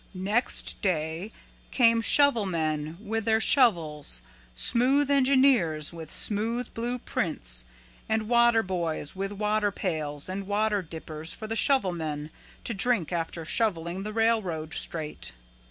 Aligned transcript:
"Next 0.15 0.81
day 0.81 1.31
came 1.69 2.01
shovelmen 2.01 2.97
with 3.05 3.25
their 3.25 3.39
shovels, 3.39 4.23
smooth 4.55 5.11
engineers 5.11 5.93
with 5.93 6.11
smooth 6.11 6.73
blue 6.73 6.97
prints, 6.97 7.65
and 8.09 8.27
water 8.27 8.63
boys 8.63 9.15
with 9.15 9.31
water 9.31 9.71
pails 9.71 10.27
and 10.27 10.47
water 10.47 10.81
dippers 10.81 11.35
for 11.35 11.45
the 11.45 11.55
shovelmen 11.55 12.31
to 12.63 12.73
drink 12.73 13.11
after 13.13 13.45
shoveling 13.45 14.01
the 14.01 14.11
railroad 14.11 14.73
straight. 14.73 15.33